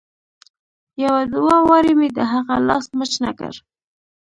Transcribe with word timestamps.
يو 1.03 1.15
دوه 1.33 1.55
وارې 1.69 1.93
مې 1.99 2.07
د 2.17 2.19
هغه 2.31 2.55
لاس 2.67 2.85
مچ 2.97 3.11
نه 3.23 3.31
کړ. 3.39 3.53